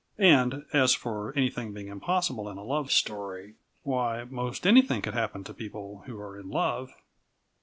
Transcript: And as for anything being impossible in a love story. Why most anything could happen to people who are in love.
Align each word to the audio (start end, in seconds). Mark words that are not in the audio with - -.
And 0.17 0.65
as 0.73 0.95
for 0.95 1.31
anything 1.37 1.73
being 1.73 1.85
impossible 1.87 2.49
in 2.49 2.57
a 2.57 2.63
love 2.63 2.91
story. 2.91 3.53
Why 3.83 4.23
most 4.27 4.65
anything 4.65 5.03
could 5.03 5.13
happen 5.13 5.43
to 5.43 5.53
people 5.53 6.01
who 6.07 6.19
are 6.19 6.39
in 6.39 6.49
love. 6.49 6.91